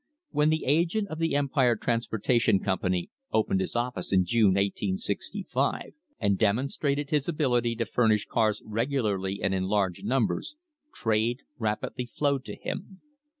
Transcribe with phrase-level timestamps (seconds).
[0.31, 6.31] When the agent of the Empire Transportation Company opened his office in June, 1865, an
[6.31, 10.55] d demonstrated his ability to furnish cars regularly and in large numbers,
[10.91, 13.01] trade rapidly flowed to him.